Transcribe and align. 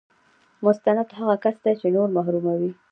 مستبد 0.65 1.09
هغه 1.19 1.35
کس 1.43 1.55
دی 1.63 1.73
چې 1.79 1.87
نور 1.95 2.09
محروموي. 2.17 2.71